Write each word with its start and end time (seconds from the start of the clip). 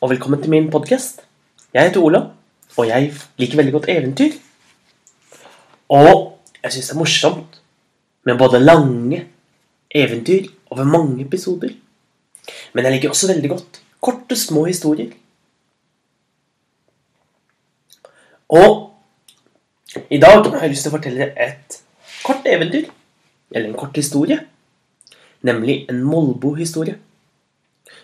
og 0.00 0.10
velkommen 0.10 0.42
til 0.42 0.50
min 0.52 0.66
podkast. 0.68 1.22
Jeg 1.72 1.88
heter 1.88 2.02
Ola, 2.04 2.18
og 2.76 2.88
jeg 2.88 3.14
liker 3.40 3.56
veldig 3.56 3.72
godt 3.72 3.86
eventyr. 3.88 4.34
Og 5.88 6.36
jeg 6.60 6.74
syns 6.74 6.90
det 6.90 6.94
er 6.94 6.98
morsomt 7.00 7.56
med 8.28 8.36
både 8.36 8.60
lange 8.60 9.22
eventyr 9.88 10.50
over 10.70 10.84
mange 10.84 11.24
episoder. 11.24 11.72
Men 12.74 12.84
jeg 12.84 12.92
liker 12.92 13.14
også 13.14 13.32
veldig 13.32 13.50
godt 13.54 13.80
korte, 14.04 14.36
små 14.36 14.66
historier. 14.68 15.16
Og 18.52 18.92
i 20.10 20.20
dag 20.20 20.44
har 20.44 20.60
jeg 20.60 20.74
lyst 20.74 20.84
til 20.84 20.92
å 20.92 20.98
fortelle 20.98 21.32
et 21.40 21.80
kort 22.20 22.44
eventyr, 22.44 22.90
eller 23.54 23.70
en 23.70 23.80
kort 23.80 23.96
historie. 23.96 24.42
Nemlig 25.40 25.86
en 25.88 26.04
molbohistorie. 26.04 26.98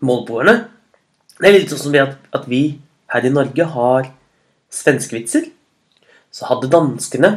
Molboerne 0.00 0.64
Det 1.36 1.48
er 1.48 1.58
litt 1.58 1.72
sånn 1.72 1.82
som 1.82 1.92
vi 1.92 2.00
at, 2.00 2.16
at 2.32 2.46
vi 2.48 2.62
her 3.12 3.26
i 3.28 3.32
Norge 3.32 3.66
har 3.74 4.08
svenskevitser. 4.72 5.50
Så 6.32 6.48
hadde 6.48 6.70
danskene 6.72 7.32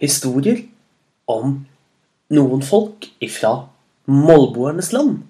historier 0.00 0.62
om 1.28 1.58
noen 2.32 2.64
folk 2.64 3.08
ifra 3.22 3.68
molboernes 4.08 4.92
land. 4.96 5.20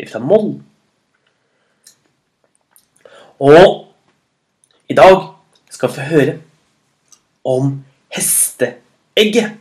Ifra 0.00 0.22
Moll. 0.24 0.54
Og 3.40 3.92
i 4.88 4.96
dag 4.96 5.30
skal 5.72 5.88
vi 5.88 5.96
få 5.96 6.08
høre 6.10 6.34
om 7.44 7.78
hesteegget. 8.12 9.56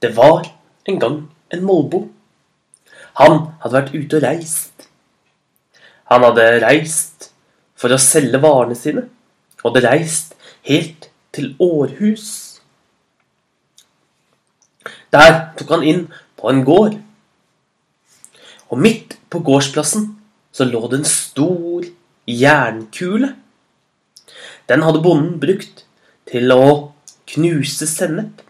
Det 0.00 0.12
var 0.16 0.48
en 0.88 1.00
gang 1.00 1.20
en 1.52 1.64
molbo. 1.64 2.06
Han 3.20 3.38
hadde 3.62 3.76
vært 3.76 3.94
ute 3.94 4.18
og 4.18 4.26
reist. 4.26 4.83
Han 6.12 6.24
hadde 6.26 6.46
reist 6.64 7.30
for 7.78 7.92
å 7.92 8.00
selge 8.00 8.40
varene 8.42 8.76
sine, 8.78 9.06
og 9.62 9.70
hadde 9.70 9.86
reist 9.88 10.34
helt 10.68 11.08
til 11.34 11.54
Århus. 11.62 12.26
Der 15.14 15.32
tok 15.58 15.76
han 15.76 15.86
inn 15.86 16.06
på 16.38 16.50
en 16.50 16.64
gård. 16.66 16.98
Og 18.70 18.80
midt 18.80 19.16
på 19.30 19.40
gårdsplassen 19.44 20.08
så 20.54 20.66
lå 20.68 20.82
det 20.90 21.00
en 21.00 21.08
stor 21.08 21.86
jernkule. 22.30 23.34
Den 24.68 24.82
hadde 24.82 25.02
bonden 25.04 25.38
brukt 25.42 25.84
til 26.30 26.52
å 26.54 26.66
knuse 27.34 27.88
sennep. 27.88 28.42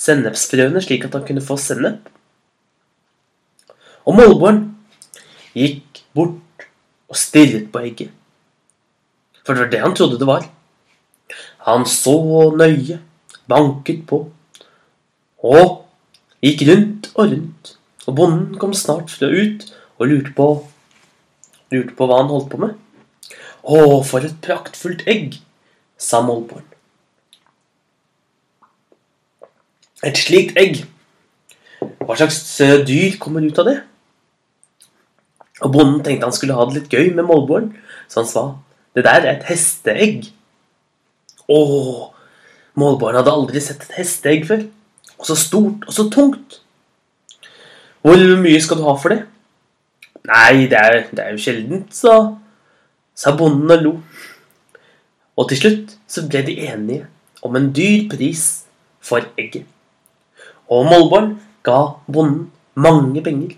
Sennepsfrøene 0.00 0.80
slik 0.84 1.04
at 1.06 1.16
han 1.16 1.26
kunne 1.28 1.44
få 1.44 1.58
sennep. 1.60 2.06
Og 4.08 4.16
molboeren 4.16 4.62
gikk 5.52 5.89
bort 6.14 6.66
og 7.10 7.18
stirret 7.18 7.70
på 7.72 7.82
egget. 7.84 8.10
For 9.44 9.54
det 9.54 9.64
var 9.64 9.70
det 9.72 9.82
han 9.84 9.96
trodde 9.96 10.18
det 10.20 10.28
var. 10.28 10.46
Han 11.66 11.86
så 11.86 12.16
nøye, 12.56 13.00
banket 13.50 14.04
på, 14.06 14.24
og 15.42 15.70
gikk 16.44 16.64
rundt 16.68 17.10
og 17.14 17.32
rundt. 17.32 17.74
Og 18.06 18.16
bonden 18.16 18.58
kom 18.60 18.74
snart 18.74 19.10
fra 19.12 19.28
ut 19.28 19.66
og 19.98 20.08
lurte 20.08 20.32
på, 20.36 20.48
lurte 21.72 21.96
på 21.96 22.08
hva 22.08 22.22
han 22.22 22.32
holdt 22.32 22.50
på 22.52 22.60
med. 22.62 22.76
Å, 23.60 24.00
for 24.06 24.24
et 24.24 24.38
praktfullt 24.44 25.04
egg, 25.10 25.36
sa 26.00 26.22
molboeren. 26.24 26.66
Et 30.06 30.16
slikt 30.16 30.56
egg, 30.56 30.80
hva 31.80 32.16
slags 32.16 32.40
eh, 32.64 32.78
dyr 32.88 33.18
kommer 33.20 33.44
ut 33.44 33.58
av 33.60 33.68
det? 33.68 33.76
Og 35.60 35.72
bonden 35.74 36.00
tenkte 36.04 36.28
han 36.28 36.36
skulle 36.36 36.56
ha 36.56 36.66
det 36.68 36.78
litt 36.78 36.92
gøy 36.94 37.12
med 37.14 37.26
Målbåren, 37.28 37.72
så 38.08 38.22
han 38.22 38.30
sa 38.30 38.44
det 38.96 39.04
der 39.06 39.22
er 39.22 39.36
et 39.36 39.46
hesteegg. 39.46 40.30
Å, 41.50 41.58
Målbåren 42.80 43.20
hadde 43.20 43.34
aldri 43.34 43.62
sett 43.62 43.84
et 43.86 43.98
hesteegg 44.00 44.46
før. 44.48 44.64
Og 45.20 45.28
så 45.28 45.36
stort 45.36 45.84
og 45.86 45.94
så 45.94 46.08
tungt. 46.10 46.60
Hvor 48.00 48.22
mye 48.40 48.60
skal 48.64 48.80
du 48.80 48.86
ha 48.86 48.94
for 48.98 49.12
det? 49.12 49.20
Nei, 50.30 50.66
det 50.70 50.78
er, 50.78 50.96
det 51.12 51.24
er 51.24 51.34
jo 51.34 51.42
sjeldent, 51.42 51.92
sa, 51.96 52.16
sa 53.16 53.34
bonden 53.36 53.72
og 53.72 53.84
lo. 53.84 53.92
Og 55.40 55.48
til 55.50 55.60
slutt 55.60 55.94
så 56.10 56.24
ble 56.28 56.42
de 56.46 56.56
enige 56.66 57.06
om 57.44 57.56
en 57.56 57.70
dyr 57.76 58.08
pris 58.10 58.44
for 59.04 59.24
egget. 59.40 59.68
Og 60.70 60.88
Målbåren 60.88 61.34
ga 61.66 61.80
bonden 62.08 62.48
mange 62.80 63.22
penger. 63.24 63.56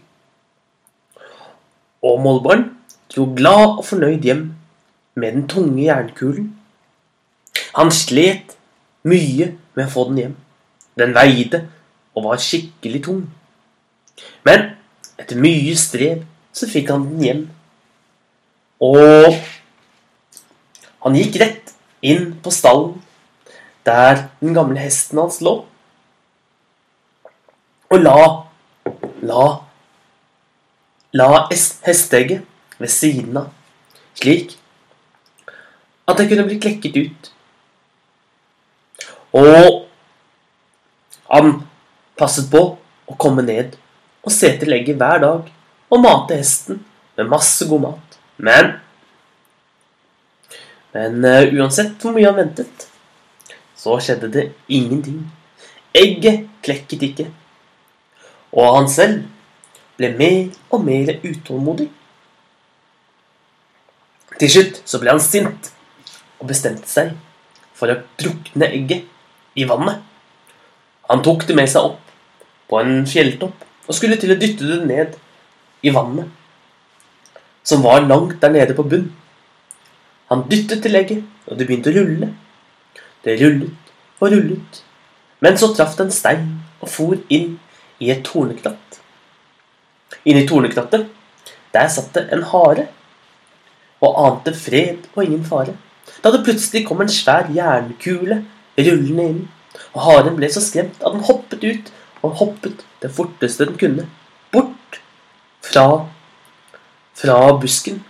Og 2.02 2.18
målbarn 2.22 2.66
dro 3.12 3.28
glad 3.36 3.78
og 3.78 3.84
fornøyd 3.86 4.26
hjem 4.26 4.44
med 5.14 5.32
den 5.36 5.46
tunge 5.48 5.84
jernkulen. 5.84 6.50
Han 7.76 7.92
slet 7.94 8.56
mye 9.08 9.52
med 9.76 9.86
å 9.86 9.92
få 9.92 10.06
den 10.10 10.20
hjem. 10.22 10.34
Den 10.98 11.14
veide 11.16 11.66
og 12.16 12.26
var 12.26 12.42
skikkelig 12.42 13.02
tung. 13.06 13.22
Men 14.44 14.72
etter 15.20 15.40
mye 15.40 15.74
strev 15.78 16.24
så 16.52 16.68
fikk 16.68 16.92
han 16.92 17.06
den 17.12 17.26
hjem. 17.26 17.42
Og 18.82 19.38
han 21.02 21.18
gikk 21.18 21.38
rett 21.42 21.72
inn 22.02 22.32
på 22.42 22.52
stallen 22.54 22.98
der 23.86 24.28
den 24.40 24.54
gamle 24.54 24.78
hesten 24.78 25.18
hans 25.18 25.40
lå. 25.42 25.62
Og 27.92 28.00
la 28.00 28.18
la 29.22 29.46
la 31.12 31.48
hesteegget 31.50 32.44
ved 32.78 32.88
siden 32.88 33.36
av, 33.36 33.50
slik 34.18 34.56
at 36.08 36.18
det 36.18 36.28
kunne 36.30 36.46
bli 36.48 36.58
klekket 36.60 36.96
ut. 36.98 37.32
Og 39.38 39.84
han 41.32 41.52
passet 42.18 42.48
på 42.52 42.62
å 43.08 43.18
komme 43.20 43.44
ned 43.44 43.76
og 44.22 44.32
se 44.34 44.50
til 44.60 44.74
egget 44.76 44.98
hver 45.00 45.22
dag 45.22 45.52
og 45.92 46.02
mate 46.02 46.38
hesten 46.40 46.80
med 47.18 47.30
masse 47.30 47.68
god 47.68 47.86
mat. 47.88 48.18
Men 48.36 48.78
Men 50.92 51.24
uh, 51.24 51.48
uansett 51.56 52.02
hvor 52.04 52.12
mye 52.12 52.28
han 52.28 52.36
ventet, 52.36 52.82
så 53.76 53.94
skjedde 53.96 54.28
det 54.28 54.42
ingenting. 54.68 55.22
Egget 55.96 56.50
klekket 56.60 57.06
ikke. 57.06 57.24
Og 58.52 58.76
han 58.76 58.90
selv 58.92 59.22
ble 59.98 60.12
mer 60.18 60.38
og 60.72 60.84
mer 60.86 61.12
utålmodig. 61.22 61.88
Til 64.40 64.50
slutt 64.50 64.80
så 64.88 65.00
ble 65.00 65.12
han 65.12 65.22
sint 65.22 65.72
og 66.40 66.48
bestemte 66.50 66.88
seg 66.90 67.12
for 67.76 67.92
å 67.92 68.00
drukne 68.20 68.70
egget 68.72 69.08
i 69.58 69.66
vannet. 69.68 70.00
Han 71.10 71.22
tok 71.24 71.44
det 71.48 71.56
med 71.58 71.68
seg 71.70 71.92
opp 71.92 72.12
på 72.70 72.80
en 72.80 73.02
fjelltopp 73.08 73.66
og 73.88 73.96
skulle 73.96 74.16
til 74.20 74.32
å 74.32 74.38
dytte 74.40 74.68
det 74.68 74.78
ned 74.88 75.18
i 75.82 75.90
vannet, 75.92 76.28
som 77.66 77.82
var 77.84 78.06
langt 78.06 78.38
der 78.42 78.54
nede 78.54 78.76
på 78.78 78.86
bunn. 78.86 79.10
Han 80.30 80.46
dyttet 80.48 80.84
til 80.84 80.96
egget, 80.96 81.26
og 81.46 81.58
det 81.58 81.66
begynte 81.66 81.90
å 81.90 81.96
rulle. 81.98 82.30
Det 83.22 83.36
rullet 83.42 83.92
og 84.22 84.32
rullet, 84.32 84.80
men 85.42 85.58
så 85.58 85.68
traff 85.74 85.98
det 85.98 86.06
en 86.06 86.14
stein 86.14 86.48
og 86.80 86.88
for 86.90 87.18
inn 87.34 87.58
i 88.02 88.10
et 88.14 88.22
tornekratt. 88.26 89.01
Inni 90.24 90.44
tornekrattet, 90.46 91.08
der 91.74 91.88
satt 91.90 92.12
det 92.14 92.28
en 92.34 92.44
hare 92.52 92.86
og 94.02 94.18
ante 94.26 94.54
fred 94.54 95.08
og 95.14 95.24
ingen 95.24 95.44
fare. 95.46 95.74
Da 96.22 96.30
det 96.34 96.44
plutselig 96.46 96.84
kom 96.86 97.02
en 97.02 97.10
svær 97.10 97.50
jernkule 97.54 98.42
rullende 98.78 99.26
inn, 99.28 99.42
og 99.94 100.00
haren 100.06 100.38
ble 100.38 100.50
så 100.52 100.62
skremt 100.62 101.00
at 101.02 101.14
den 101.14 101.26
hoppet 101.26 101.64
ut 101.64 101.92
og 102.22 102.38
hoppet 102.38 102.84
det 103.02 103.10
forteste 103.14 103.66
den 103.66 103.78
kunne, 103.78 104.06
bort 104.54 105.00
fra, 105.64 105.86
fra 107.18 107.38
busken. 107.58 108.02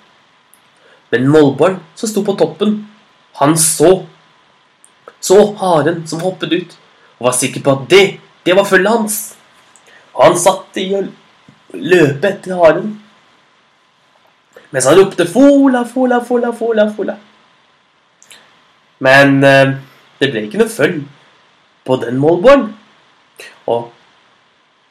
Men 1.13 1.29
Molborn, 1.29 1.79
som 1.97 2.09
sto 2.09 2.25
på 2.25 2.37
toppen, 2.41 2.83
han 3.41 3.57
så 3.57 4.03
så 5.23 5.39
haren 5.61 6.03
som 6.07 6.23
hoppet 6.25 6.53
ut, 6.53 6.73
og 7.21 7.29
var 7.29 7.37
sikker 7.39 7.63
på 7.63 7.77
at 7.77 7.85
det, 7.91 8.05
det 8.43 8.57
var 8.59 8.67
følget 8.67 8.91
hans. 8.91 9.19
Og 10.17 10.25
han 10.27 10.39
satt 10.39 10.81
i 10.83 10.89
å 10.99 11.05
løpe 11.73 12.29
etter 12.29 12.57
haren, 12.59 12.95
mens 14.71 14.87
han 14.89 14.97
ropte 14.99 15.27
'Fola, 15.29 15.85
fola, 15.85 16.21
fola, 16.25 16.53
fola'. 16.53 16.89
fola. 16.97 17.17
Men 18.99 19.45
eh, 19.45 19.75
det 20.21 20.31
ble 20.31 20.45
ikke 20.47 20.61
noe 20.61 20.71
følg 20.71 21.03
på 21.87 21.97
den 22.05 22.21
målbåren. 22.23 22.69
Og 23.67 23.91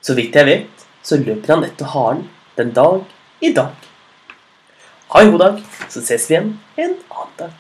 så 0.04 0.16
vidt 0.18 0.36
jeg 0.36 0.46
vet, 0.46 0.86
så 1.04 1.18
løper 1.22 1.56
han 1.56 1.64
etter 1.64 1.92
haren 1.94 2.26
den 2.58 2.74
dag 2.76 3.02
i 3.42 3.54
dag. 3.56 3.88
Ha 5.14 5.22
en 5.22 5.32
god 5.32 5.44
dag, 5.46 5.62
så 5.90 6.04
ses 6.04 6.30
vi 6.30 6.36
igjen 6.36 6.54
en 6.78 6.96
annen 7.12 7.38
dag. 7.40 7.56